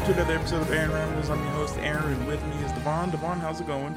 welcome 0.00 0.14
to 0.14 0.20
another 0.22 0.38
episode 0.38 0.62
of 0.62 0.72
Aaron 0.72 0.90
Rambles. 0.92 1.28
I'm 1.28 1.38
your 1.40 1.50
host, 1.50 1.76
Aaron, 1.78 2.10
and 2.10 2.26
with 2.26 2.42
me 2.46 2.56
is 2.64 2.72
Davon. 2.72 3.10
Davon, 3.10 3.38
how's 3.38 3.60
it 3.60 3.66
going? 3.66 3.94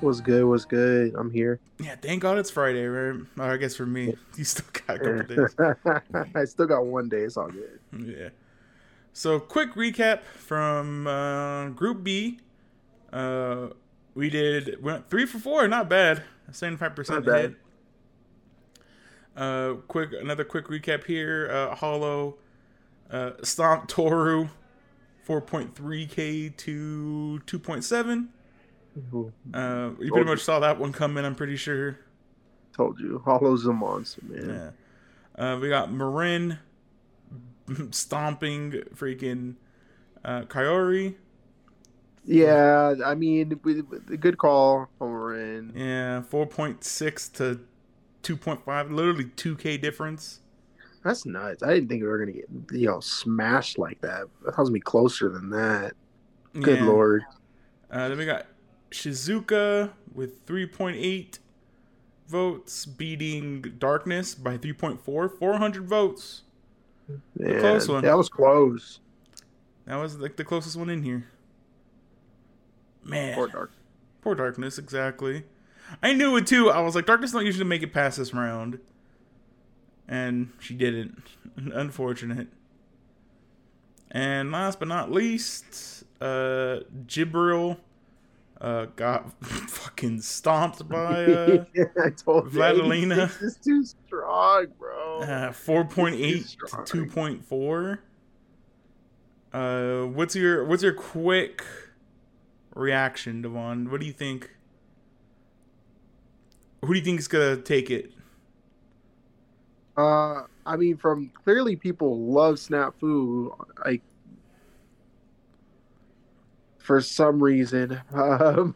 What's 0.00 0.20
good? 0.20 0.44
What's 0.44 0.64
good? 0.64 1.16
I'm 1.16 1.32
here. 1.32 1.58
Yeah, 1.80 1.96
thank 1.96 2.22
God 2.22 2.38
it's 2.38 2.48
Friday, 2.48 2.86
right? 2.86 3.20
Or 3.36 3.44
I 3.44 3.56
guess 3.56 3.74
for 3.74 3.86
me, 3.86 4.14
you 4.36 4.44
still 4.44 4.66
got 4.86 5.04
a 5.04 5.18
couple 5.26 5.46
days. 6.16 6.30
I 6.36 6.44
still 6.44 6.66
got 6.66 6.86
one 6.86 7.08
day. 7.08 7.22
It's 7.22 7.36
all 7.36 7.48
good. 7.48 7.80
Yeah. 7.98 8.28
So, 9.14 9.40
quick 9.40 9.74
recap 9.74 10.22
from 10.22 11.08
uh, 11.08 11.70
Group 11.70 12.04
B. 12.04 12.38
Uh, 13.12 13.70
we 14.14 14.30
did 14.30 14.80
went 14.80 15.10
three 15.10 15.26
for 15.26 15.40
four, 15.40 15.66
not 15.66 15.88
bad. 15.88 16.22
Seventy-five 16.52 16.94
percent 16.94 17.26
Not 17.26 17.32
bad. 17.34 17.42
hit. 17.42 17.56
Uh, 19.36 19.74
quick 19.88 20.10
another 20.12 20.44
quick 20.44 20.66
recap 20.66 21.02
here. 21.04 21.50
Uh, 21.50 21.74
Holo, 21.74 22.36
uh, 23.10 23.32
Stomp 23.42 23.88
Toru, 23.88 24.50
four 25.26 25.40
point 25.40 25.74
three 25.74 26.06
k 26.06 26.48
to 26.48 27.40
two 27.40 27.58
point 27.58 27.82
seven. 27.82 28.28
Uh, 29.52 29.90
you 30.00 30.10
pretty 30.12 30.24
much 30.24 30.40
saw 30.40 30.60
that 30.60 30.78
one 30.78 30.92
coming. 30.92 31.24
I'm 31.24 31.34
pretty 31.34 31.56
sure. 31.56 31.98
Told 32.74 33.00
you, 33.00 33.20
Holo's 33.24 33.66
a 33.66 33.72
monster, 33.72 34.22
man. 34.24 34.72
Yeah. 35.36 35.52
Uh, 35.54 35.58
we 35.58 35.68
got 35.68 35.92
Marin 35.92 36.58
stomping 37.90 38.70
freaking 38.94 39.56
uh, 40.24 40.42
Kyori. 40.42 41.16
Yeah, 42.24 42.94
I 43.04 43.14
mean, 43.14 43.58
we, 43.64 43.82
we- 43.82 44.16
good 44.16 44.38
call, 44.38 44.88
Homerin. 45.00 45.72
Yeah, 45.76 46.22
4.6 46.30 47.32
to 47.34 47.60
2.5, 48.22 48.90
literally 48.92 49.24
2k 49.24 49.80
difference. 49.80 50.40
That's 51.06 51.24
nuts. 51.24 51.62
I 51.62 51.74
didn't 51.74 51.88
think 51.88 52.02
we 52.02 52.08
were 52.08 52.18
gonna 52.18 52.32
get 52.32 52.48
you 52.72 52.86
know 52.88 53.00
smashed 53.00 53.78
like 53.78 54.00
that. 54.00 54.22
I 54.42 54.50
thought 54.50 54.52
it 54.52 54.58
was 54.58 54.68
gonna 54.68 54.72
be 54.72 54.80
closer 54.80 55.28
than 55.28 55.50
that. 55.50 55.94
Good 56.60 56.80
Yeah. 56.80 56.86
lord. 56.86 57.22
Uh, 57.90 58.08
then 58.08 58.18
we 58.18 58.24
got 58.26 58.46
Shizuka 58.90 59.92
with 60.12 60.44
3.8 60.46 61.38
votes, 62.28 62.86
beating 62.86 63.62
Darkness 63.78 64.34
by 64.34 64.56
3.4, 64.58 65.28
400 65.28 65.84
votes. 65.86 66.42
Yeah, 67.38 67.60
close 67.60 67.88
one. 67.88 68.02
That 68.02 68.16
was 68.16 68.28
close. 68.28 68.98
That 69.84 69.96
was 69.96 70.18
like 70.18 70.36
the 70.36 70.44
closest 70.44 70.76
one 70.76 70.90
in 70.90 71.04
here. 71.04 71.26
Man, 73.04 73.34
Poor 73.34 73.46
dark. 73.46 73.72
Poor 74.22 74.34
Darkness, 74.34 74.78
exactly. 74.78 75.44
I 76.02 76.12
knew 76.12 76.36
it 76.36 76.48
too. 76.48 76.68
I 76.70 76.80
was 76.80 76.96
like, 76.96 77.06
Darkness 77.06 77.30
don't 77.30 77.46
usually 77.46 77.64
make 77.64 77.82
it 77.84 77.92
past 77.92 78.18
this 78.18 78.34
round. 78.34 78.80
And 80.08 80.52
she 80.60 80.74
didn't. 80.74 81.22
Unfortunate. 81.56 82.48
And 84.10 84.52
last 84.52 84.78
but 84.78 84.88
not 84.88 85.10
least, 85.10 86.04
uh 86.20 86.80
Jibril 87.06 87.78
uh 88.60 88.86
got 88.96 89.32
fucking 89.44 90.20
stomped 90.22 90.88
by 90.88 91.24
uh, 91.26 91.64
I 92.04 92.10
told. 92.10 92.54
86 92.56 93.42
is 93.42 93.56
too 93.56 93.84
strong, 93.84 94.66
bro. 94.78 95.20
uh 95.22 95.50
4.8 95.50 96.84
to 96.86 97.06
2.4. 97.06 97.98
Uh 99.52 100.06
what's 100.06 100.36
your 100.36 100.64
what's 100.64 100.82
your 100.82 100.92
quick 100.94 101.64
reaction, 102.74 103.42
Davon? 103.42 103.90
What 103.90 104.00
do 104.00 104.06
you 104.06 104.12
think? 104.12 104.50
Who 106.82 106.92
do 106.92 106.98
you 106.98 107.04
think 107.04 107.18
is 107.18 107.28
gonna 107.28 107.56
take 107.56 107.90
it? 107.90 108.12
Uh, 109.96 110.42
I 110.66 110.76
mean, 110.76 110.96
from 110.96 111.30
clearly 111.44 111.76
people 111.76 112.26
love 112.32 112.56
Snafu. 112.56 113.56
Like, 113.84 114.02
for 116.78 117.00
some 117.00 117.42
reason, 117.42 118.00
um, 118.14 118.74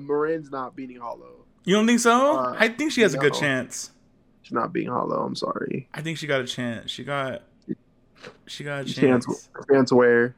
Marin's 0.00 0.50
not 0.50 0.74
beating 0.76 0.98
Holo. 0.98 1.44
You 1.64 1.74
don't 1.76 1.86
think 1.86 2.00
so? 2.00 2.38
Uh, 2.38 2.56
I 2.58 2.68
think 2.68 2.92
she 2.92 3.00
has 3.02 3.14
a 3.14 3.18
good 3.18 3.34
chance. 3.34 3.90
She's 4.42 4.52
not 4.52 4.72
beating 4.72 4.90
Holo. 4.92 5.24
I'm 5.24 5.34
sorry. 5.34 5.88
I 5.92 6.02
think 6.02 6.18
she 6.18 6.26
got 6.26 6.40
a 6.40 6.46
chance. 6.46 6.90
She 6.90 7.02
got 7.04 7.42
she 8.46 8.62
got 8.64 8.82
a 8.82 8.84
Chance, 8.84 9.26
chance 9.26 9.48
chance 9.70 9.92
where? 9.92 10.34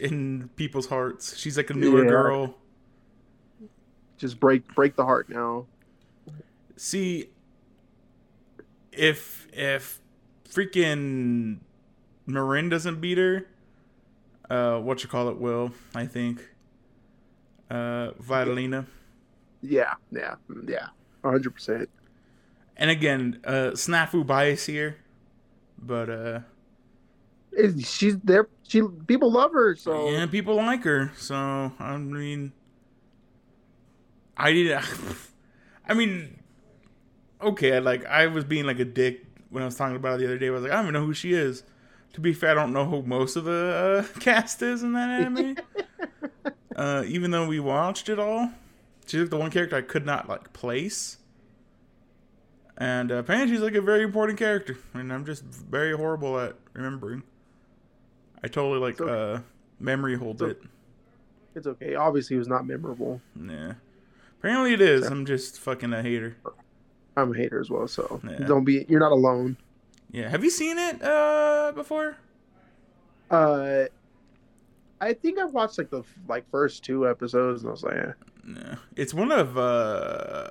in 0.00 0.48
people's 0.56 0.86
hearts. 0.86 1.36
She's 1.36 1.56
like 1.56 1.70
a 1.70 1.74
newer 1.74 2.02
Yeah. 2.04 2.10
girl. 2.10 2.54
Just 4.16 4.40
break 4.40 4.66
break 4.74 4.96
the 4.96 5.04
heart 5.04 5.28
now. 5.28 5.66
See 6.76 7.28
if 8.92 9.46
if 9.52 10.00
freaking 10.48 11.58
Marin 12.26 12.68
doesn't 12.68 13.00
beat 13.00 13.18
her, 13.18 13.46
uh 14.48 14.78
what 14.78 15.02
you 15.02 15.08
call 15.08 15.28
it 15.28 15.38
will, 15.38 15.72
I 15.94 16.06
think. 16.06 16.48
Uh 17.70 18.10
Vladilena. 18.20 18.86
Yeah, 19.62 19.94
yeah, 20.10 20.36
yeah. 20.66 20.88
100. 21.22 21.54
percent 21.54 21.88
And 22.76 22.90
again, 22.90 23.40
uh 23.44 23.72
snafu 23.74 24.26
bias 24.26 24.66
here. 24.66 24.96
But 25.78 26.10
uh 26.10 26.40
She's 27.82 28.16
there. 28.20 28.48
She 28.66 28.82
people 29.06 29.30
love 29.30 29.52
her. 29.52 29.74
So 29.74 30.08
Yeah, 30.08 30.26
people 30.26 30.54
like 30.56 30.84
her. 30.84 31.12
So 31.16 31.34
I 31.36 31.96
mean, 31.96 32.52
I 34.36 34.52
did. 34.52 34.78
I 35.88 35.94
mean, 35.94 36.39
okay. 37.42 37.78
Like 37.80 38.04
I 38.06 38.26
was 38.26 38.44
being 38.44 38.66
like 38.66 38.78
a 38.78 38.84
dick 38.84 39.24
when 39.50 39.62
I 39.62 39.66
was 39.66 39.76
talking 39.76 39.96
about 39.96 40.14
it 40.14 40.18
the 40.18 40.26
other 40.26 40.38
day. 40.38 40.48
I 40.48 40.50
was 40.50 40.62
like, 40.62 40.72
I 40.72 40.76
don't 40.76 40.86
even 40.86 40.94
know 40.94 41.06
who 41.06 41.14
she 41.14 41.32
is. 41.32 41.62
To 42.14 42.20
be 42.20 42.32
fair, 42.32 42.50
I 42.50 42.54
don't 42.54 42.72
know 42.72 42.84
who 42.86 43.02
most 43.02 43.36
of 43.36 43.44
the 43.44 44.04
uh, 44.16 44.18
cast 44.20 44.62
is 44.62 44.82
in 44.82 44.92
that 44.94 45.08
anime. 45.10 45.56
uh, 46.76 47.04
even 47.06 47.30
though 47.30 47.46
we 47.46 47.60
watched 47.60 48.08
it 48.08 48.18
all, 48.18 48.50
she's 49.06 49.20
like 49.20 49.30
the 49.30 49.36
one 49.36 49.50
character 49.50 49.76
I 49.76 49.82
could 49.82 50.04
not 50.06 50.28
like 50.28 50.52
place. 50.52 51.18
And 52.76 53.12
uh, 53.12 53.16
apparently, 53.16 53.54
she's 53.54 53.62
like 53.62 53.74
a 53.74 53.82
very 53.82 54.02
important 54.02 54.38
character, 54.38 54.78
and 54.94 55.12
I'm 55.12 55.26
just 55.26 55.44
very 55.44 55.94
horrible 55.94 56.40
at 56.40 56.56
remembering. 56.72 57.22
I 58.42 58.48
totally 58.48 58.78
like 58.80 58.94
It's 58.94 59.02
okay. 59.02 59.34
uh 59.34 59.40
memory 59.78 60.16
hold 60.16 60.40
It's 60.42 60.52
it. 60.62 60.62
it's 61.54 61.66
okay. 61.66 61.94
Obviously, 61.94 62.36
it 62.36 62.38
was 62.38 62.48
not 62.48 62.66
memorable. 62.66 63.20
Yeah. 63.38 63.74
Apparently 64.38 64.72
it 64.72 64.80
is. 64.80 65.06
I'm 65.06 65.26
just 65.26 65.60
fucking 65.60 65.92
a 65.92 66.02
hater. 66.02 66.38
I'm 67.20 67.32
a 67.32 67.36
hater 67.36 67.60
as 67.60 67.70
well. 67.70 67.86
So 67.88 68.20
Yeah. 68.28 68.46
don't 68.46 68.64
be. 68.64 68.84
You're 68.88 69.00
not 69.00 69.12
alone. 69.12 69.56
Yeah. 70.10 70.28
Have 70.28 70.42
you 70.44 70.50
seen 70.50 70.78
it 70.78 71.02
uh 71.02 71.72
before? 71.74 72.16
Uh, 73.30 73.84
I 75.00 75.12
think 75.14 75.38
I 75.38 75.44
watched 75.44 75.78
like 75.78 75.90
the 75.90 76.02
like 76.28 76.44
first 76.50 76.84
two 76.84 77.08
episodes, 77.08 77.62
and 77.62 77.68
I 77.68 77.72
was 77.72 77.82
like, 77.82 77.96
eh. 77.96 78.12
Yeah. 78.56 78.74
It's 78.96 79.14
one 79.14 79.30
of 79.32 79.56
uh 79.56 80.48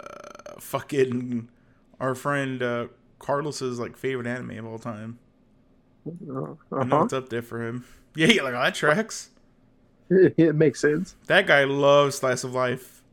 fucking 0.59 1.49
our 1.99 2.15
friend 2.15 2.61
uh 2.63 2.87
Carlos's 3.19 3.79
like 3.79 3.97
favorite 3.97 4.27
anime 4.27 4.57
of 4.59 4.65
all 4.65 4.79
time. 4.79 5.19
uh 6.07 6.53
I 6.71 6.83
know 6.85 6.99
huh. 6.99 7.03
it's 7.05 7.13
up 7.13 7.29
there 7.29 7.41
for 7.41 7.65
him. 7.65 7.85
Yeah, 8.15 8.25
yeah, 8.27 8.41
like 8.41 8.55
oh, 8.55 8.63
that 8.63 8.73
tracks. 8.75 9.29
it 10.09 10.55
makes 10.55 10.81
sense. 10.81 11.15
That 11.27 11.45
guy 11.45 11.63
loves 11.65 12.17
slice 12.17 12.43
of 12.43 12.53
life. 12.55 13.03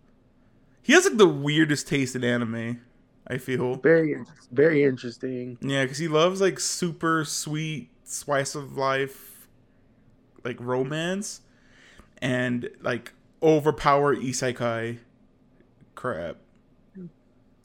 He 0.83 0.95
has 0.95 1.05
like 1.05 1.19
the 1.19 1.29
weirdest 1.29 1.87
taste 1.87 2.17
in 2.17 2.25
anime. 2.25 2.81
I 3.27 3.39
feel. 3.39 3.77
Very, 3.77 4.17
very 4.53 4.85
interesting. 4.85 5.59
Yeah, 5.61 5.83
because 5.83 5.99
he 5.99 6.09
loves 6.09 6.41
like 6.41 6.61
super 6.61 7.25
sweet 7.25 7.91
slice 8.05 8.55
of 8.55 8.77
life, 8.77 9.49
like 10.45 10.59
romance, 10.61 11.41
and 12.23 12.71
like 12.81 13.13
overpower 13.43 14.15
isekai 14.15 14.99
crap. 15.95 16.37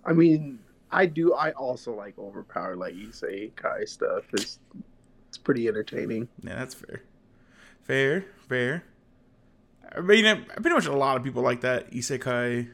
I 0.03 0.13
mean, 0.13 0.59
I 0.89 1.05
do. 1.05 1.33
I 1.35 1.51
also 1.51 1.93
like 1.93 2.17
overpower 2.17 2.75
like 2.75 2.95
isekai 2.95 3.87
stuff. 3.87 4.23
It's 4.33 4.59
it's 5.27 5.37
pretty 5.37 5.67
entertaining. 5.67 6.27
Yeah, 6.43 6.55
that's 6.55 6.73
fair. 6.73 7.03
Fair, 7.83 8.25
fair. 8.49 8.83
I 9.95 9.99
mean, 10.01 10.45
pretty 10.55 10.73
much 10.73 10.87
a 10.87 10.93
lot 10.93 11.17
of 11.17 11.23
people 11.23 11.43
like 11.43 11.61
that 11.61 11.91
isekai. 11.91 12.69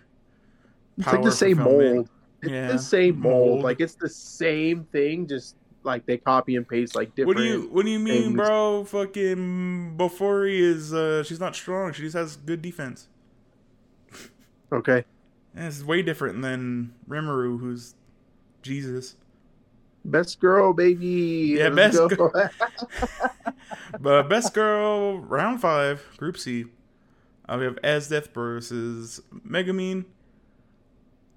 It's 0.97 1.07
like 1.07 1.23
the 1.23 1.31
same 1.31 1.57
mold. 1.57 2.09
It's 2.41 2.51
Yeah, 2.51 2.67
the 2.71 2.77
same 2.77 3.19
mold. 3.19 3.47
mold. 3.47 3.63
Like 3.63 3.79
it's 3.79 3.95
the 3.95 4.09
same 4.09 4.83
thing, 4.85 5.27
just 5.27 5.55
like 5.83 6.05
they 6.05 6.17
copy 6.17 6.55
and 6.55 6.67
paste 6.67 6.95
like 6.95 7.15
different. 7.15 7.27
What 7.27 7.37
do 7.37 7.43
you 7.43 7.61
What 7.71 7.85
do 7.85 7.91
you 7.91 7.99
mean, 7.99 8.23
things. 8.23 8.35
bro? 8.35 8.83
Fucking 8.85 9.95
Bofuri 9.97 10.59
is 10.59 10.93
uh, 10.93 11.23
she's 11.23 11.39
not 11.39 11.55
strong. 11.55 11.93
She 11.93 12.03
just 12.03 12.15
has 12.15 12.35
good 12.37 12.61
defense. 12.61 13.07
Okay. 14.71 15.05
Yeah, 15.55 15.67
it's 15.67 15.83
way 15.83 16.01
different 16.03 16.41
than 16.41 16.93
Rimuru, 17.09 17.59
who's 17.59 17.95
Jesus. 18.61 19.15
Best 20.05 20.39
girl, 20.39 20.73
baby. 20.73 21.55
Yeah, 21.57 21.69
Let's 21.69 21.97
best 21.97 22.17
go. 22.17 22.31
But 23.99 24.29
best 24.29 24.53
girl, 24.53 25.19
round 25.19 25.61
five, 25.61 26.05
Group 26.17 26.37
C. 26.37 26.65
Uh, 27.47 27.57
we 27.59 27.65
have 27.65 27.77
Esdeath 27.83 28.33
versus 28.33 29.21
Megumin. 29.47 30.05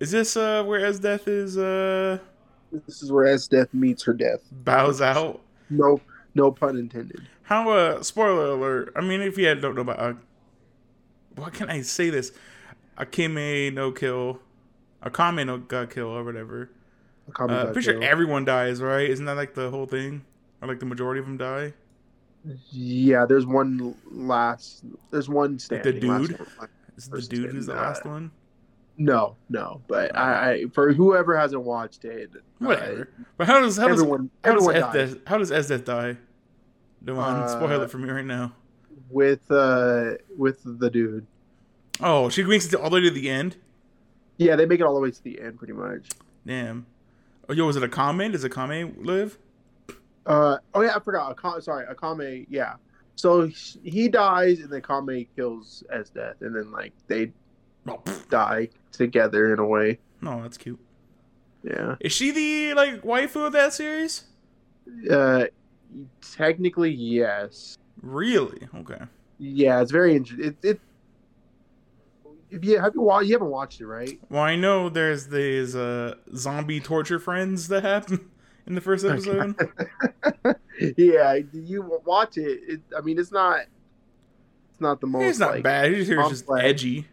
Is 0.00 0.10
this 0.10 0.36
uh 0.36 0.64
where 0.64 0.80
Esdeath 0.80 1.28
is 1.28 1.56
uh 1.58 2.18
this 2.72 3.02
is 3.02 3.12
where 3.12 3.26
Esdeath 3.26 3.72
meets 3.74 4.02
her 4.04 4.12
death. 4.12 4.40
bows 4.50 5.00
out? 5.00 5.40
No, 5.68 6.00
No 6.34 6.50
pun 6.50 6.76
intended. 6.76 7.26
How 7.42 7.70
uh 7.70 8.02
spoiler 8.02 8.52
alert. 8.52 8.92
I 8.96 9.02
mean 9.02 9.20
if 9.20 9.36
you 9.36 9.54
don't 9.54 9.74
know 9.74 9.82
about 9.82 9.98
uh, 9.98 10.14
what 11.36 11.52
can 11.52 11.70
I 11.70 11.82
say 11.82 12.10
this? 12.10 12.32
Akame 12.98 13.72
no 13.72 13.92
kill. 13.92 14.40
Akame 15.02 15.46
no 15.46 15.58
got 15.58 15.90
kill 15.90 16.08
or 16.08 16.24
whatever. 16.24 16.70
Akame 17.30 17.50
Uh, 17.50 17.64
pretty 17.66 17.82
sure 17.82 18.02
everyone 18.02 18.44
dies, 18.44 18.80
right? 18.80 19.08
Isn't 19.08 19.26
that 19.26 19.36
like 19.36 19.54
the 19.54 19.70
whole 19.70 19.86
thing? 19.86 20.24
Or 20.62 20.68
like 20.68 20.80
the 20.80 20.86
majority 20.86 21.20
of 21.20 21.26
them 21.26 21.36
die? 21.36 21.72
Yeah, 22.70 23.26
there's 23.26 23.46
one 23.46 23.94
last. 24.10 24.84
There's 25.10 25.28
one 25.28 25.58
standing. 25.58 26.06
last 26.06 26.28
dude? 26.28 26.40
one. 26.56 26.68
Is 26.96 27.08
the 27.08 27.22
dude 27.22 27.52
who's 27.52 27.66
the 27.66 27.74
last 27.74 28.04
one? 28.04 28.30
No, 29.02 29.36
no. 29.48 29.80
But 29.88 30.14
I, 30.14 30.50
I, 30.52 30.64
for 30.74 30.92
whoever 30.92 31.34
hasn't 31.34 31.62
watched 31.62 32.04
it, 32.04 32.30
uh, 32.62 33.04
But 33.38 33.46
how 33.46 33.60
does 33.60 33.78
how 33.78 33.88
does 33.88 33.98
everyone, 34.00 34.28
how 34.44 34.52
does 34.54 34.68
everyone 34.68 34.92
dies. 34.92 35.14
Esdeath, 35.14 35.26
how 35.26 35.38
does 35.38 35.50
Esdeath 35.50 35.84
die? 35.86 36.16
Don't 37.02 37.18
Uh, 37.18 37.48
spoil 37.48 37.80
it 37.80 37.90
for 37.90 37.96
me 37.96 38.10
right 38.10 38.24
now. 38.26 38.52
with 39.08 39.50
uh 39.50 40.16
with 40.36 40.60
the 40.64 40.90
dude. 40.90 41.26
Oh, 42.00 42.28
she 42.28 42.42
makes 42.44 42.66
it 42.66 42.74
all 42.74 42.90
the 42.90 42.96
way 42.96 43.00
to 43.02 43.10
the 43.10 43.30
end. 43.30 43.56
Yeah, 44.36 44.56
they 44.56 44.66
make 44.66 44.80
it 44.80 44.82
all 44.84 44.94
the 44.94 45.00
way 45.00 45.10
to 45.10 45.24
the 45.24 45.40
end, 45.40 45.56
pretty 45.56 45.72
much. 45.72 46.08
Damn. 46.46 46.84
Oh, 47.48 47.54
yo, 47.54 47.66
was 47.66 47.76
it 47.76 47.90
Akame? 47.90 48.30
Does 48.32 48.44
Akame 48.44 48.94
live? 49.02 49.38
Uh 50.26 50.58
oh 50.74 50.82
yeah, 50.82 50.94
I 50.94 51.00
forgot. 51.00 51.34
Akame, 51.34 51.62
sorry, 51.62 51.86
Akame. 51.86 52.46
Yeah. 52.50 52.74
So 53.16 53.46
he- 53.82 54.08
dies, 54.08 54.60
and 54.60 54.70
then 54.70 54.82
Akame 54.82 55.26
kills 55.36 55.84
Esdeath, 55.90 56.40
and 56.42 56.54
then 56.54 56.70
like 56.70 56.92
they. 57.06 57.32
Die 58.28 58.68
together 58.92 59.52
in 59.52 59.58
a 59.58 59.66
way. 59.66 59.98
no, 60.20 60.42
that's 60.42 60.56
cute. 60.56 60.80
Yeah. 61.62 61.96
Is 62.00 62.12
she 62.12 62.30
the 62.30 62.74
like 62.74 63.02
waifu 63.02 63.46
of 63.46 63.52
that 63.52 63.74
series? 63.74 64.24
Uh, 65.10 65.44
technically 66.36 66.90
yes. 66.90 67.76
Really? 68.00 68.68
Okay. 68.74 69.00
Yeah, 69.38 69.80
it's 69.80 69.90
very 69.90 70.16
interesting. 70.16 70.48
It, 70.48 70.56
it 70.62 70.80
if 72.50 72.64
you 72.64 72.80
have 72.80 72.94
you 72.94 73.00
watched, 73.00 73.26
you 73.28 73.34
haven't 73.34 73.50
watched 73.50 73.80
it, 73.80 73.86
right? 73.86 74.18
Well, 74.28 74.42
I 74.42 74.56
know 74.56 74.88
there's 74.88 75.28
these 75.28 75.76
uh, 75.76 76.14
zombie 76.34 76.80
torture 76.80 77.18
friends 77.18 77.68
that 77.68 77.84
happen 77.84 78.30
in 78.66 78.74
the 78.74 78.80
first 78.80 79.04
episode. 79.04 79.54
yeah, 80.96 81.38
you 81.52 82.00
watch 82.04 82.36
it. 82.36 82.60
it. 82.66 82.80
I 82.96 83.00
mean, 83.02 83.18
it's 83.18 83.32
not. 83.32 83.60
It's 83.60 84.80
not 84.80 85.00
the 85.00 85.06
most. 85.06 85.28
it's 85.28 85.38
not 85.38 85.52
like, 85.52 85.62
bad. 85.62 85.92
It's 85.92 86.08
just 86.08 86.46
complex. 86.46 86.64
edgy. 86.64 87.06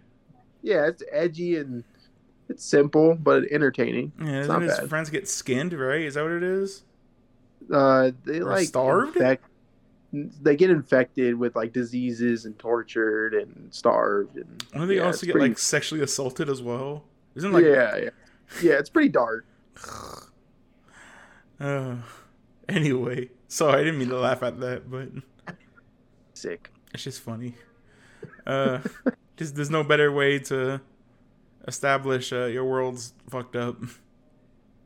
Yeah, 0.62 0.88
it's 0.88 1.04
edgy 1.12 1.57
and 1.57 1.83
it's 2.50 2.63
simple 2.65 3.15
but 3.15 3.44
entertaining. 3.51 4.12
Yeah, 4.19 4.39
It's 4.39 4.48
doesn't 4.48 4.63
his 4.63 4.80
bad. 4.80 4.89
friends 4.89 5.09
get 5.09 5.27
skinned, 5.27 5.74
right? 5.74 6.01
Is 6.01 6.13
that 6.15 6.24
what 6.24 6.31
it 6.33 6.44
is? 6.44 6.83
Uh, 7.71 8.12
they 8.25 8.39
Or 8.39 8.45
like 8.51 8.68
starved? 8.68 9.15
infect- 9.18 9.44
they 10.13 10.56
get 10.56 10.69
infected 10.69 11.36
with 11.36 11.56
like 11.56 11.74
diseases 11.74 12.45
and 12.45 12.57
tortured 12.57 13.33
and 13.33 13.68
starved 13.74 14.38
and. 14.38 14.63
Don't 14.74 14.88
they 14.88 14.95
yeah, 14.95 15.04
also 15.04 15.25
get 15.25 15.33
pretty- 15.33 15.50
like 15.50 15.59
sexually 15.59 16.01
assaulted 16.01 16.50
as 16.50 16.62
well? 16.62 17.04
Isn't 17.36 17.51
like 17.51 17.65
yeah, 17.65 17.95
yeah, 17.98 18.09
yeah. 18.63 18.74
It's 18.74 18.89
pretty 18.89 19.09
dark. 19.09 19.45
Uh, 21.59 21.95
anyway, 22.69 23.30
sorry, 23.48 23.81
I 23.81 23.83
didn't 23.83 23.98
mean 23.98 24.09
to 24.09 24.19
laugh 24.19 24.44
at 24.44 24.59
that, 24.59 24.92
but 24.92 25.09
Sick. 26.36 26.71
it's 26.94 27.04
just 27.04 27.21
funny. 27.21 27.56
Uh, 28.45 28.80
just 29.37 29.55
there's 29.55 29.69
no 29.69 29.83
better 29.83 30.11
way 30.11 30.39
to 30.39 30.81
establish 31.67 32.33
uh, 32.33 32.45
your 32.45 32.65
world's 32.65 33.13
fucked 33.29 33.55
up. 33.55 33.77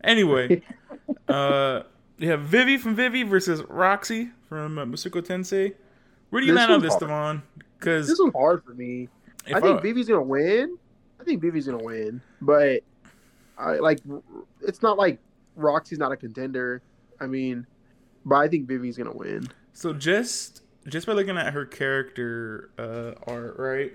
Anyway, 0.04 0.62
uh, 1.28 1.84
you 2.18 2.30
have 2.30 2.42
Vivi 2.42 2.78
from 2.78 2.96
Vivi 2.96 3.24
versus 3.24 3.62
Roxy 3.70 4.30
from 4.48 4.78
uh, 4.78 4.86
Mushoku 4.86 5.22
Tensei. 5.22 5.74
Where 6.30 6.42
do 6.42 6.48
you 6.48 6.54
land 6.54 6.72
on 6.72 6.82
this, 6.82 6.92
hard. 6.94 7.02
Davon? 7.02 7.44
Because 7.78 8.08
This 8.08 8.20
was 8.20 8.32
hard 8.34 8.64
for 8.64 8.74
me. 8.74 9.10
I 9.48 9.60
think 9.60 9.80
I- 9.80 9.82
Vivi's 9.82 10.08
gonna 10.08 10.22
win. 10.22 10.78
I 11.20 11.24
think 11.24 11.42
Vivi's 11.42 11.68
gonna 11.68 11.84
win, 11.84 12.22
but 12.42 12.82
I 13.58 13.74
like. 13.76 14.00
It's 14.62 14.82
not 14.82 14.98
like 14.98 15.20
Roxy's 15.56 16.00
not 16.00 16.12
a 16.12 16.18
contender. 16.18 16.82
I 17.20 17.28
mean, 17.28 17.68
but 18.26 18.36
I 18.36 18.48
think 18.48 18.68
Vivi's 18.68 18.98
gonna 18.98 19.14
win. 19.14 19.48
so 19.74 19.94
just 19.94 20.64
just 20.88 21.06
by 21.06 21.14
looking 21.14 21.38
at 21.38 21.54
her 21.54 21.66
character 21.66 22.72
uh, 22.80 23.14
art, 23.32 23.56
right? 23.60 23.92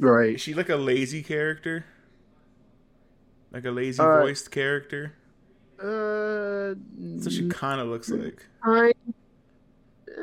Is 0.00 0.04
Right. 0.04 0.40
she 0.40 0.54
like 0.54 0.68
a 0.68 0.76
lazy 0.76 1.22
character? 1.22 1.84
Like 3.52 3.64
a 3.64 3.70
lazy 3.70 4.02
Uh, 4.02 4.20
voiced 4.20 4.50
character? 4.50 5.14
Uh, 5.78 6.74
what 7.22 7.32
she 7.32 7.48
kind 7.48 7.80
of 7.80 7.88
looks 7.88 8.10
like. 8.10 8.46
I, 8.62 8.92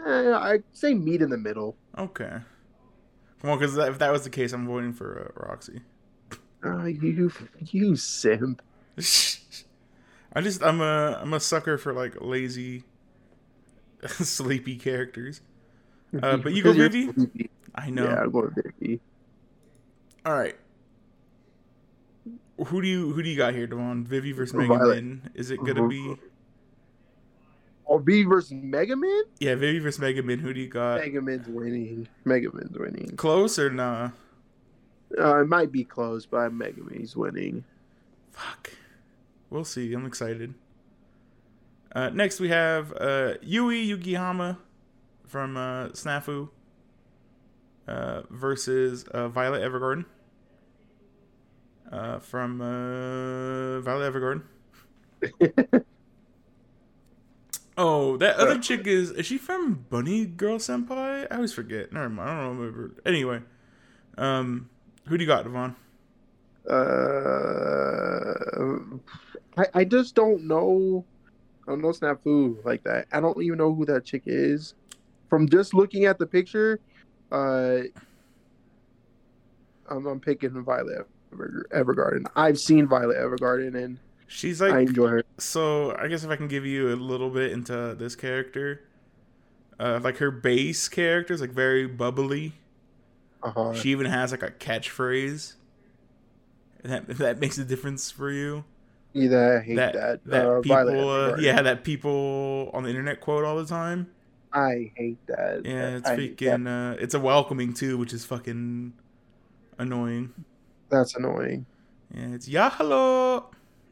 uh, 0.05 0.39
I'd 0.39 0.63
say 0.73 0.93
meet 0.93 1.21
in 1.21 1.29
the 1.29 1.37
middle. 1.37 1.75
Okay. 1.97 2.39
On, 3.43 3.57
because 3.57 3.77
if 3.77 3.99
that 3.99 4.11
was 4.11 4.23
the 4.23 4.29
case, 4.29 4.53
I'm 4.53 4.67
voting 4.67 4.93
for 4.93 5.31
uh, 5.35 5.47
Roxy. 5.47 5.81
Uh, 6.63 6.85
you, 6.85 7.31
you 7.61 7.95
simp. 7.95 8.61
I 10.33 10.41
just 10.41 10.63
I'm 10.63 10.81
a 10.81 11.19
I'm 11.21 11.33
a 11.33 11.39
sucker 11.39 11.77
for 11.77 11.93
like 11.93 12.15
lazy, 12.21 12.83
sleepy 14.07 14.75
characters. 14.77 15.41
Uh, 16.21 16.37
but 16.37 16.53
you 16.53 16.63
go 16.63 16.73
Vivi? 16.73 17.09
I 17.75 17.89
know. 17.89 18.05
Yeah, 18.05 18.21
I'll 18.21 18.29
go 18.29 18.49
Vivi. 18.79 18.99
All 20.27 20.33
right. 20.33 20.55
Who 22.65 22.81
do 22.81 22.87
you 22.87 23.13
who 23.13 23.23
do 23.23 23.29
you 23.29 23.37
got 23.37 23.53
here, 23.53 23.65
Davon? 23.65 24.03
Vivi 24.03 24.33
versus 24.33 24.53
Violet. 24.53 24.95
Megan. 24.95 25.29
Is 25.33 25.51
it 25.51 25.63
gonna 25.63 25.87
be 25.87 26.17
Oh, 27.87 27.97
Vivi 27.99 28.25
versus 28.25 28.51
Megumin. 28.51 29.21
yeah 29.39 29.55
Vivi 29.55 29.79
versus 29.79 30.01
Megumin? 30.03 30.41
Who 30.41 30.53
do 30.53 30.59
you 30.59 30.67
got? 30.67 30.99
Megumin's 30.99 31.47
winning. 31.47 32.09
Megumin's 32.25 32.77
winning. 32.77 33.15
Close 33.15 33.57
or 33.57 33.69
nah? 33.69 34.09
Uh, 35.17 35.43
it 35.43 35.47
might 35.47 35.71
be 35.71 35.85
close, 35.85 36.25
but 36.25 36.51
Megumin's 36.51 37.15
winning. 37.15 37.63
Fuck. 38.33 38.73
We'll 39.49 39.63
see. 39.63 39.93
I'm 39.93 40.05
excited. 40.05 40.53
Uh, 41.95 42.09
next, 42.09 42.41
we 42.41 42.49
have 42.49 42.91
uh, 42.99 43.35
Yui 43.41 43.87
Yuigahama 43.87 44.57
from 45.25 45.55
uh, 45.55 45.87
Snafu 45.89 46.49
uh, 47.87 48.23
versus 48.29 49.05
uh, 49.05 49.29
Violet 49.29 49.61
Evergarden 49.61 50.03
uh, 51.91 52.19
from 52.19 52.61
uh, 52.61 53.81
Violet 53.81 54.13
Evergarden. 54.13 54.43
Oh, 57.77 58.17
that 58.17 58.37
other 58.37 58.57
chick 58.57 58.87
is 58.87 59.11
is 59.11 59.27
she 59.27 59.37
from 59.37 59.85
Bunny 59.89 60.25
Girl 60.25 60.57
Senpai? 60.57 61.27
I 61.29 61.35
always 61.35 61.53
forget. 61.53 61.93
Never 61.93 62.09
mind. 62.09 62.29
I 62.29 62.41
don't 62.41 62.57
remember. 62.57 62.95
Anyway, 63.05 63.41
um, 64.17 64.67
who 65.05 65.15
do 65.15 65.23
you 65.23 65.27
got, 65.27 65.43
Davon? 65.43 65.75
Uh, 66.67 68.33
I 69.57 69.81
I 69.81 69.83
just 69.85 70.15
don't 70.15 70.47
know. 70.47 71.05
I 71.67 71.71
don't 71.71 71.81
know 71.83 71.89
Snafu 71.89 72.65
like 72.65 72.83
that. 72.83 73.05
I 73.11 73.19
don't 73.19 73.39
even 73.43 73.59
know 73.59 73.75
who 73.75 73.85
that 73.85 74.05
chick 74.05 74.23
is. 74.25 74.73
From 75.29 75.47
just 75.47 75.75
looking 75.75 76.05
at 76.05 76.17
the 76.17 76.25
picture, 76.25 76.79
uh, 77.31 77.81
I'm, 79.87 80.07
I'm 80.07 80.19
picking 80.19 80.63
Violet 80.63 81.05
Ever- 81.37 81.65
Evergarden. 81.71 82.25
I've 82.35 82.59
seen 82.59 82.87
Violet 82.87 83.17
Evergarden 83.17 83.75
and 83.75 83.99
She's 84.29 84.59
like 84.59 84.73
I 84.73 84.79
enjoy 84.81 85.07
her. 85.07 85.23
So 85.37 85.95
I 85.97 86.07
guess 86.07 86.23
if 86.25 86.29
I 86.29 86.35
can 86.35 86.47
give 86.49 86.65
you 86.65 86.93
a 86.93 86.97
little 86.97 87.29
bit 87.29 87.51
into 87.53 87.95
this 87.97 88.15
character, 88.15 88.81
uh, 89.79 89.99
like 90.03 90.17
her 90.17 90.31
base 90.31 90.89
character 90.89 91.33
is 91.33 91.39
like 91.39 91.51
very 91.51 91.87
bubbly. 91.87 92.53
Uh-huh. 93.41 93.73
She 93.73 93.89
even 93.91 94.05
has 94.07 94.31
like 94.31 94.43
a 94.43 94.51
catchphrase. 94.51 95.53
And 96.83 96.91
that 96.91 97.07
that 97.17 97.39
makes 97.39 97.57
a 97.57 97.63
difference 97.63 98.11
for 98.11 98.29
you. 98.29 98.65
Yeah, 99.13 99.59
I 99.59 99.63
hate 99.63 99.75
That 99.77 99.93
that. 99.93 100.25
that 100.25 100.45
uh, 100.45 100.61
people, 100.61 101.09
uh, 101.09 101.37
yeah, 101.37 101.61
that 101.61 101.83
people 101.83 102.69
on 102.73 102.83
the 102.83 102.89
internet 102.89 103.21
quote 103.21 103.45
all 103.45 103.55
the 103.57 103.65
time. 103.65 104.11
I 104.53 104.91
hate 104.95 105.25
that. 105.27 105.61
Yeah, 105.65 105.97
it's 105.97 106.07
I 106.09 106.17
freaking. 106.17 106.67
Uh, 106.67 106.97
it's 106.99 107.13
a 107.13 107.19
welcoming 107.19 107.73
too, 107.73 107.97
which 107.97 108.13
is 108.13 108.25
fucking 108.25 108.93
annoying. 109.77 110.33
That's 110.89 111.15
annoying. 111.15 111.65
Yeah, 112.13 112.33
it's 112.33 112.47
yeah 112.47 112.69
hello. 112.69 113.49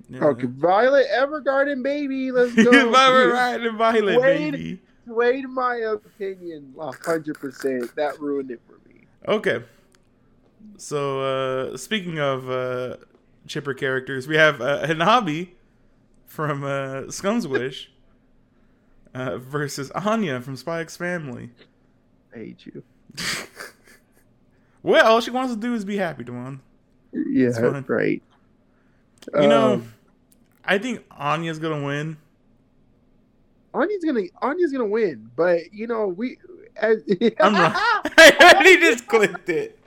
Yeah. 0.09 0.23
Okay, 0.25 0.47
Violet 0.47 1.07
Evergarden, 1.13 1.83
baby, 1.83 2.31
let's 2.31 2.53
go. 2.63 2.91
Violet, 2.91 3.33
right, 3.33 3.71
Violet, 3.71 4.21
Wait. 4.21 4.51
baby. 4.51 4.81
Swayed 5.05 5.47
my 5.49 5.75
opinion 5.75 6.73
hundred 6.77 7.39
percent. 7.39 7.95
That 7.95 8.19
ruined 8.19 8.51
it 8.51 8.61
for 8.67 8.79
me. 8.89 9.01
Okay. 9.27 9.63
So 10.77 11.21
uh 11.73 11.77
speaking 11.77 12.19
of 12.19 12.49
uh 12.49 12.97
chipper 13.47 13.73
characters, 13.73 14.27
we 14.27 14.35
have 14.35 14.61
uh, 14.61 14.85
Hanabi 14.87 15.49
from 16.25 16.63
uh 16.63 17.11
Scum's 17.11 17.47
Wish 17.47 17.91
uh 19.13 19.37
versus 19.37 19.91
Anya 19.91 20.41
from 20.41 20.55
Spy 20.55 20.81
X 20.81 20.97
Family. 20.97 21.51
I 22.33 22.39
hate 22.39 22.65
you. 22.65 22.83
well, 24.83 25.05
all 25.05 25.21
she 25.21 25.31
wants 25.31 25.53
to 25.53 25.59
do 25.59 25.73
is 25.75 25.85
be 25.85 25.97
happy, 25.97 26.23
Davon. 26.23 26.61
Yeah, 27.15 27.81
right. 27.87 28.21
You 29.33 29.47
know, 29.47 29.73
Um, 29.73 29.93
I 30.65 30.77
think 30.77 31.03
Anya's 31.11 31.59
gonna 31.59 31.83
win. 31.83 32.17
Anya's 33.73 34.03
gonna 34.03 34.23
Anya's 34.41 34.71
gonna 34.71 34.85
win, 34.85 35.29
but 35.35 35.73
you 35.73 35.87
know 35.87 36.07
we. 36.07 36.37
As, 36.75 37.03
I'm 37.39 37.53
wrong. 37.53 37.71
I 37.73 38.53
already 38.53 38.77
just 38.81 39.07
clicked 39.07 39.49
it. 39.49 39.79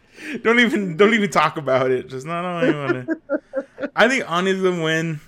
Don't 0.42 0.58
even 0.58 0.96
don't 0.96 1.14
even 1.14 1.30
talk 1.30 1.56
about 1.58 1.90
it. 1.90 2.08
Just 2.08 2.26
not 2.26 2.44
I. 2.44 3.06
I 3.94 4.08
think 4.08 4.30
Anya's 4.30 4.62
gonna 4.62 4.82
win, 4.82 5.20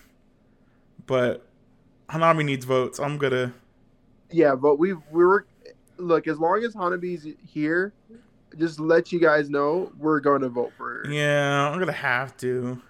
but 1.07 1.47
Hanabi 2.09 2.45
needs 2.45 2.64
votes. 2.64 2.99
I'm 2.99 3.19
gonna. 3.19 3.52
Yeah, 4.30 4.54
but 4.54 4.78
we 4.78 4.95
we 4.95 5.25
were 5.25 5.47
look 5.99 6.26
as 6.26 6.38
long 6.38 6.64
as 6.64 6.75
Hanabi's 6.75 7.26
here, 7.47 7.92
just 8.59 8.80
let 8.80 9.12
you 9.12 9.21
guys 9.21 9.49
know 9.50 9.92
we're 9.99 10.21
going 10.21 10.42
to 10.42 10.49
vote 10.49 10.73
for 10.76 11.04
her. 11.04 11.11
Yeah, 11.12 11.69
I'm 11.69 11.78
gonna 11.78 11.92
have 11.92 12.37
to. 12.38 12.80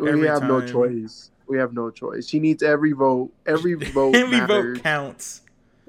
we 0.00 0.08
every 0.10 0.26
have 0.28 0.42
no 0.42 0.64
choice. 0.66 1.30
We 1.46 1.58
have 1.58 1.72
no 1.72 1.90
choice. 1.90 2.28
She 2.28 2.38
needs 2.40 2.62
every 2.62 2.92
vote. 2.92 3.32
Every 3.46 3.74
vote 3.92 4.14
Every 4.14 4.38
matters. 4.38 4.76
vote 4.78 4.82
counts. 4.84 5.42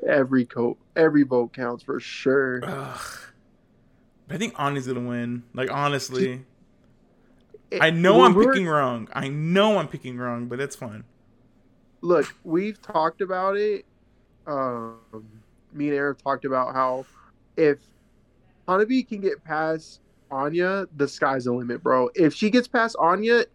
Every 0.07 0.45
coat. 0.45 0.77
Every 0.95 1.23
vote 1.23 1.53
counts 1.53 1.83
for 1.83 1.99
sure. 1.99 2.61
Ugh. 2.63 2.99
I 4.29 4.37
think 4.37 4.53
Anya's 4.59 4.87
gonna 4.87 5.01
win. 5.07 5.43
Like 5.53 5.71
honestly, 5.71 6.45
It- 7.69 7.81
I 7.81 7.89
know 7.89 8.23
I'm 8.23 8.35
picking 8.35 8.67
wrong. 8.67 9.07
I 9.13 9.27
know 9.29 9.77
I'm 9.77 9.87
picking 9.87 10.17
wrong, 10.17 10.47
but 10.47 10.59
it's 10.59 10.75
fine. 10.75 11.03
look, 12.01 12.25
we've 12.43 12.81
talked 12.81 13.21
about 13.21 13.55
it. 13.57 13.85
Um, 14.47 14.97
me 15.71 15.87
and 15.89 15.95
Eric 15.95 16.17
talked 16.23 16.45
about 16.45 16.73
how 16.73 17.05
if 17.55 17.77
Hanabi 18.79 19.07
can 19.07 19.21
get 19.21 19.43
past 19.43 19.99
Anya, 20.29 20.87
the 20.95 21.07
sky's 21.07 21.43
the 21.45 21.51
limit, 21.53 21.83
bro. 21.83 22.09
If 22.15 22.33
she 22.33 22.49
gets 22.49 22.67
past 22.67 22.95
Anya, 22.99 23.45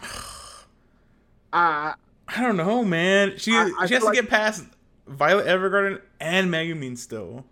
I 1.52 1.94
I 2.26 2.40
don't 2.42 2.56
know, 2.56 2.84
man. 2.84 3.34
She 3.36 3.52
I- 3.52 3.70
I 3.78 3.86
she 3.86 3.94
has 3.94 4.02
to 4.02 4.06
like- 4.08 4.14
get 4.14 4.28
past 4.28 4.64
Violet 5.06 5.46
Evergarden 5.46 6.00
and 6.20 6.50
Megumin 6.50 6.96
still. 6.96 7.44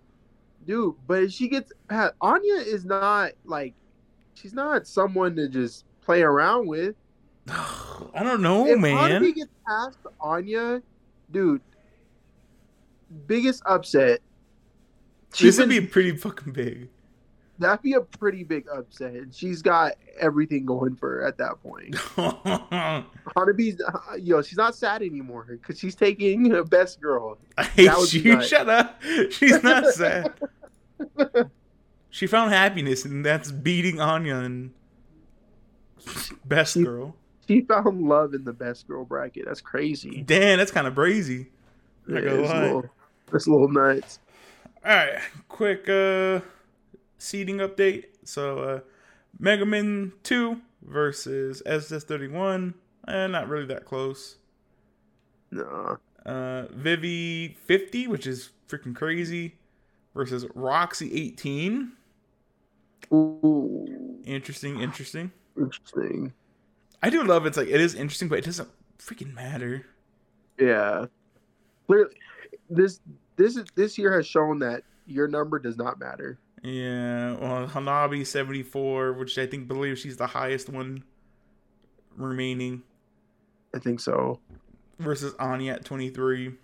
dude, 0.66 0.95
but 1.07 1.25
if 1.25 1.33
she 1.33 1.49
gets 1.49 1.73
past 1.88 2.14
Anya 2.21 2.54
is 2.54 2.85
not 2.85 3.33
like 3.45 3.75
she's 4.35 4.54
not 4.54 4.87
someone 4.87 5.37
to 5.37 5.49
just 5.49 5.85
play 6.00 6.23
around 6.23 6.66
with. 6.66 6.95
I 7.49 8.23
don't 8.23 8.40
know, 8.42 8.66
if 8.66 8.78
man. 8.78 8.97
Hanabi 9.23 9.35
gets 9.35 9.50
past 9.66 9.99
Anya, 10.21 10.83
dude, 11.31 11.61
biggest 13.26 13.62
upset. 13.66 14.21
This 15.38 15.59
would 15.59 15.69
be 15.69 15.81
pretty 15.81 16.16
fucking 16.16 16.52
big. 16.52 16.88
That'd 17.62 17.83
be 17.83 17.95
a 17.95 18.00
pretty 18.00 18.45
big 18.45 18.66
upset. 18.73 19.14
And 19.14 19.35
she's 19.35 19.62
got 19.62 19.92
everything 20.21 20.66
going 20.66 20.97
for 20.97 21.11
her 21.21 21.26
at 21.26 21.38
that 21.38 21.62
point. 21.62 21.97
I 22.16 23.04
Hanabi's, 23.37 23.81
uh, 23.83 24.16
yo, 24.16 24.42
she's 24.42 24.59
not 24.59 24.75
sad 24.75 25.02
anymore 25.02 25.47
because 25.49 25.78
she's 25.78 25.95
taking 25.95 26.52
a 26.52 26.64
best 26.64 27.00
girl. 27.00 27.38
hate 27.59 27.90
would 27.97 28.11
be 28.11 28.19
you. 28.21 28.37
nice. 28.37 28.49
Shut 28.49 28.69
up. 28.69 29.00
She's 29.31 29.62
not 29.62 29.87
sad. 29.95 30.33
she 32.11 32.26
found 32.26 32.52
happiness, 32.52 33.04
and 33.04 33.25
that's 33.25 33.50
beating 33.50 34.00
Anya 34.00 34.37
and 34.37 34.73
best 36.45 36.75
She- 36.75 36.85
girl. 36.85 37.16
She 37.49 37.62
found 37.62 38.02
love 38.02 38.35
in 38.35 38.45
the 38.45 38.52
best 38.52 38.87
girl 38.87 39.04
bracket. 39.04 39.45
That's 39.47 39.61
crazy. 39.61 40.23
Damn, 40.23 40.59
that's 40.59 40.71
kind 40.71 40.87
of 40.87 40.95
brazy. 40.95 41.49
Gonna 42.07 42.21
it's, 42.21 42.50
a 42.50 42.61
little, 42.61 42.85
it's 43.33 43.47
a 43.47 43.50
little 43.50 43.69
nuts. 43.69 44.21
All 44.85 44.92
right, 44.95 45.19
quick 45.49 45.88
uh 45.88 46.40
seating 47.23 47.59
update. 47.59 48.07
So 48.25 48.59
uh 48.59 48.81
Megumin 49.41 50.12
2 50.25 50.61
versus 50.83 51.62
SS31. 51.67 52.75
Eh, 53.09 53.26
not 53.26 53.49
really 53.49 53.67
that 53.67 53.85
close. 53.85 54.37
No. 55.50 55.99
Uh 56.26 56.67
Vivi 56.73 57.57
50, 57.67 58.07
which 58.09 58.26
is 58.26 58.50
freaking 58.69 58.95
crazy, 58.95 59.57
versus 60.14 60.47
Roxy 60.55 61.12
18. 61.14 61.93
Ooh, 63.12 64.19
Interesting, 64.25 64.81
interesting. 64.81 65.33
interesting. 65.57 66.33
I 67.02 67.11
do 67.11 67.25
love 67.25 67.47
it's 67.47 67.57
like 67.57 67.69
it 67.69 67.81
is 67.81 67.95
interesting, 67.95 68.29
but 68.29 68.38
it 68.38 68.45
doesn't 68.45 68.69
freaking 68.99 69.35
matter. 69.35 69.85
Yeah. 70.59 71.07
Clearly, 71.87 72.14
this 72.71 73.00
this 73.37 73.57
is 73.57 73.67
this 73.75 73.99
year 73.99 74.12
has 74.17 74.26
shown 74.26 74.59
that 74.61 74.85
your 75.07 75.29
number 75.29 75.59
does 75.59 75.77
not 75.77 75.99
matter. 75.99 76.39
Yeah, 76.63 77.35
well, 77.37 77.67
Hanabi 77.67 78.27
74, 78.27 79.15
which 79.15 79.37
I 79.37 79.47
think 79.47 79.67
believe 79.67 79.99
she's 79.99 80.17
the 80.17 80.29
highest 80.29 80.69
one 80.69 81.03
remaining. 82.17 82.83
I 83.75 83.79
think 83.79 84.01
so. 84.01 84.41
versus 85.03 85.35
Anya 85.39 85.75
at 85.75 85.85
23. 85.85 86.55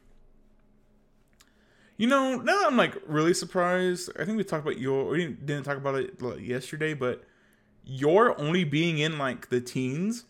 You 1.96 2.06
know, 2.06 2.36
now 2.36 2.58
that 2.58 2.66
I'm 2.68 2.76
like 2.76 2.94
really 3.06 3.34
surprised, 3.34 4.10
I 4.18 4.24
think 4.24 4.36
we 4.36 4.44
talked 4.44 4.62
about 4.62 4.78
your, 4.78 5.06
we 5.06 5.18
didn't, 5.18 5.46
didn't 5.46 5.64
talk 5.64 5.76
about 5.76 5.96
it 5.96 6.22
like, 6.22 6.40
yesterday, 6.40 6.94
but 6.94 7.24
your 7.84 8.40
only 8.40 8.64
being 8.64 8.98
in 8.98 9.18
like 9.18 9.48
the 9.48 9.60
teens, 9.60 10.24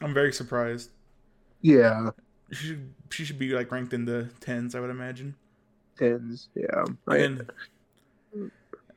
I'm 0.00 0.14
very 0.14 0.32
surprised. 0.32 0.90
Yeah. 1.60 2.10
She 2.52 2.68
should, 2.68 2.94
she 3.10 3.24
should 3.24 3.38
be 3.38 3.50
like 3.50 3.70
ranked 3.70 3.92
in 3.92 4.06
the 4.06 4.30
tens, 4.40 4.74
I 4.74 4.80
would 4.80 4.90
imagine. 4.90 5.36
Tens. 6.00 6.48
Yeah. 6.54 6.84
And 7.06 7.50
and 8.32 8.50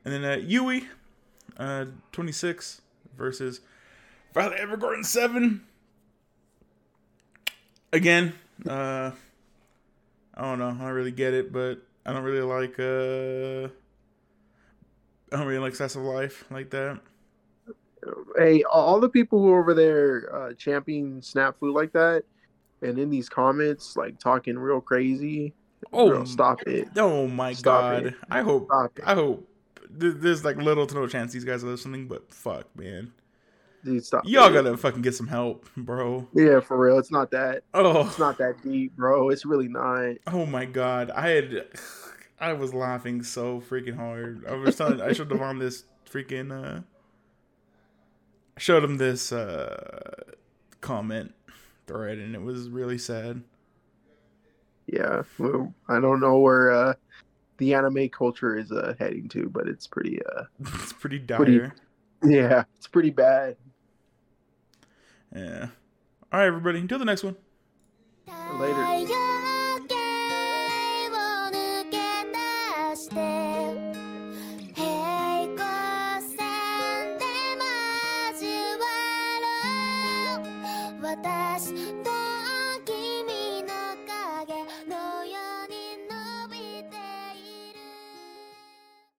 then 0.04 0.24
uh, 0.24 0.36
Yui, 0.36 0.84
uh, 1.58 1.86
26 2.12 2.80
versus 3.16 3.60
Violet 4.32 4.58
Evergarden 4.58 5.04
7. 5.04 5.62
Again, 7.92 8.34
uh, 8.68 9.12
I 10.34 10.42
don't 10.42 10.58
know. 10.58 10.68
I 10.68 10.78
don't 10.78 10.92
really 10.92 11.12
get 11.12 11.34
it, 11.34 11.52
but 11.52 11.78
I 12.06 12.12
don't 12.12 12.24
really 12.24 12.40
like 12.40 12.78
uh, 12.80 13.68
I 15.32 15.36
don't 15.36 15.46
really 15.46 15.60
like 15.60 15.74
Slice 15.74 15.94
of 15.94 16.02
Life 16.02 16.44
like 16.50 16.70
that. 16.70 17.00
hey, 18.36 18.62
all 18.64 18.98
the 18.98 19.08
people 19.08 19.40
who 19.40 19.50
are 19.52 19.60
over 19.60 19.74
there 19.74 20.34
uh, 20.34 20.52
championing 20.54 21.20
Snafu 21.20 21.72
like 21.72 21.92
that, 21.92 22.24
and 22.82 22.98
in 22.98 23.10
these 23.10 23.28
comments 23.28 23.96
like 23.96 24.18
talking 24.18 24.58
real 24.58 24.80
crazy. 24.80 25.54
Oh, 25.92 26.08
girl, 26.10 26.26
stop 26.26 26.62
it! 26.62 26.88
Oh 26.96 27.26
my 27.28 27.52
Stop 27.52 27.80
god! 27.82 28.06
it. 28.06 28.14
I 28.30 28.42
hope 28.42 28.68
I 29.04 29.14
hope 29.14 29.48
there's 29.90 30.44
like 30.44 30.56
little 30.56 30.86
to 30.86 30.94
no 30.94 31.06
chance 31.06 31.32
these 31.32 31.44
guys 31.44 31.62
are 31.62 31.68
listening, 31.68 32.08
but 32.08 32.32
fuck, 32.32 32.66
man, 32.76 33.12
dude! 33.84 34.04
Stop. 34.04 34.24
y'all 34.26 34.52
gotta 34.52 34.76
fucking 34.76 35.02
get 35.02 35.14
some 35.14 35.28
help, 35.28 35.66
bro. 35.76 36.26
Yeah, 36.34 36.60
for 36.60 36.76
real. 36.78 36.98
It's 36.98 37.10
not 37.12 37.30
that. 37.30 37.62
Oh, 37.72 38.06
It's 38.06 38.18
not 38.18 38.38
that 38.38 38.62
deep, 38.62 38.96
bro. 38.96 39.28
It's 39.30 39.44
really 39.44 39.68
not. 39.68 40.16
Oh 40.26 40.46
my 40.46 40.64
god, 40.64 41.10
I 41.10 41.28
had, 41.30 41.66
I 42.40 42.52
was 42.54 42.74
laughing 42.74 43.22
so 43.22 43.60
freaking 43.60 43.96
hard. 43.96 44.44
I 44.46 44.54
was 44.54 44.76
telling, 44.76 45.00
I 45.00 45.12
showed 45.12 45.28
Davon 45.28 45.58
this 45.58 45.84
freaking, 46.10 46.50
uh, 46.52 46.80
I 48.56 48.60
showed 48.60 48.84
him 48.84 48.98
this 48.98 49.32
uh 49.32 50.22
comment 50.80 51.34
thread, 51.86 52.18
and 52.18 52.34
it 52.34 52.42
was 52.42 52.68
really 52.68 52.98
sad. 52.98 53.42
Yeah, 54.86 55.22
well, 55.38 55.72
I 55.88 55.98
don't 56.00 56.20
know 56.20 56.38
where 56.38 56.70
uh, 56.70 56.94
the 57.58 57.74
anime 57.74 58.08
culture 58.10 58.56
is 58.56 58.70
uh, 58.70 58.94
heading 58.98 59.28
to, 59.30 59.48
but 59.48 59.66
it's 59.66 59.86
pretty. 59.86 60.20
Uh, 60.24 60.44
It's 60.82 60.92
pretty 60.92 61.18
Pretty- 61.20 61.58
dire. 61.58 61.74
yeah, 62.22 62.64
it's 62.76 62.86
pretty 62.88 63.10
bad. 63.10 63.56
Yeah. 65.34 65.68
All 66.32 66.40
right, 66.40 66.46
everybody. 66.46 66.80
Until 66.80 66.98
the 66.98 67.04
next 67.04 67.22
one. 67.24 67.36
Later. 68.58 69.30